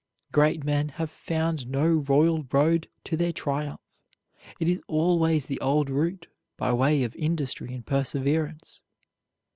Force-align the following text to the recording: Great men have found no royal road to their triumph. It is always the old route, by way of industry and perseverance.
Great 0.31 0.63
men 0.63 0.89
have 0.89 1.11
found 1.11 1.67
no 1.67 1.85
royal 1.87 2.47
road 2.51 2.89
to 3.03 3.15
their 3.15 3.31
triumph. 3.31 4.01
It 4.59 4.67
is 4.67 4.81
always 4.87 5.45
the 5.45 5.59
old 5.61 5.91
route, 5.91 6.25
by 6.57 6.73
way 6.73 7.03
of 7.03 7.15
industry 7.15 7.71
and 7.75 7.85
perseverance. 7.85 8.81